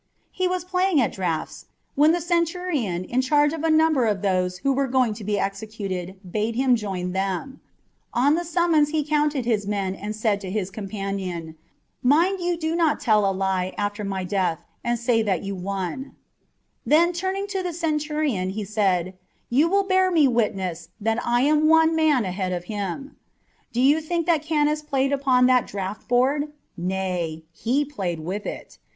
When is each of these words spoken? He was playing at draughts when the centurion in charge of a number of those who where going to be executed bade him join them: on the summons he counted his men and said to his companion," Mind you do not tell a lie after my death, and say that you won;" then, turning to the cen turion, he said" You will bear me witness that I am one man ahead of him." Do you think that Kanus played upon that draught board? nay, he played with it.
He 0.31 0.47
was 0.47 0.63
playing 0.63 0.99
at 0.99 1.11
draughts 1.11 1.67
when 1.93 2.11
the 2.11 2.21
centurion 2.21 3.03
in 3.03 3.21
charge 3.21 3.53
of 3.53 3.63
a 3.63 3.69
number 3.69 4.05
of 4.07 4.23
those 4.23 4.57
who 4.65 4.73
where 4.73 4.87
going 4.87 5.13
to 5.13 5.23
be 5.23 5.37
executed 5.37 6.17
bade 6.27 6.55
him 6.55 6.75
join 6.75 7.11
them: 7.11 7.61
on 8.11 8.33
the 8.33 8.43
summons 8.43 8.89
he 8.89 9.03
counted 9.03 9.45
his 9.45 9.67
men 9.67 9.93
and 9.93 10.15
said 10.15 10.41
to 10.41 10.49
his 10.49 10.71
companion," 10.71 11.55
Mind 12.17 12.41
you 12.41 12.57
do 12.57 12.75
not 12.75 12.99
tell 12.99 13.29
a 13.29 13.31
lie 13.31 13.75
after 13.77 14.03
my 14.03 14.23
death, 14.23 14.63
and 14.83 14.97
say 14.97 15.21
that 15.21 15.43
you 15.43 15.53
won;" 15.53 16.15
then, 16.83 17.13
turning 17.13 17.45
to 17.49 17.61
the 17.61 17.71
cen 17.71 17.99
turion, 17.99 18.53
he 18.53 18.63
said" 18.65 19.13
You 19.51 19.69
will 19.69 19.83
bear 19.83 20.09
me 20.09 20.27
witness 20.27 20.89
that 20.99 21.23
I 21.23 21.41
am 21.41 21.67
one 21.67 21.95
man 21.95 22.25
ahead 22.25 22.53
of 22.53 22.63
him." 22.63 23.17
Do 23.71 23.79
you 23.79 24.01
think 24.01 24.25
that 24.25 24.43
Kanus 24.43 24.81
played 24.81 25.13
upon 25.13 25.45
that 25.45 25.67
draught 25.67 26.07
board? 26.07 26.51
nay, 26.75 27.43
he 27.51 27.85
played 27.85 28.21
with 28.21 28.47
it. 28.47 28.79